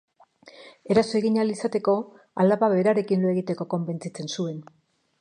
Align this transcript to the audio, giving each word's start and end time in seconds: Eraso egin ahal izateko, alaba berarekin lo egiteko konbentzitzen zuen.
Eraso 0.95 1.19
egin 1.19 1.37
ahal 1.41 1.53
izateko, 1.57 1.95
alaba 2.45 2.73
berarekin 2.75 3.25
lo 3.27 3.33
egiteko 3.37 3.71
konbentzitzen 3.75 4.37
zuen. 4.39 4.61